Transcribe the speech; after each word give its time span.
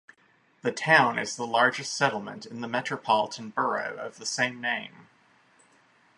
The 0.63 0.71
town 0.71 1.19
is 1.19 1.35
the 1.35 1.45
largest 1.45 1.93
settlement 1.93 2.47
in 2.47 2.61
the 2.61 2.67
metropolitan 2.67 3.51
borough 3.51 3.97
of 3.97 4.17
the 4.17 4.25
same 4.25 4.59
name. 4.59 5.09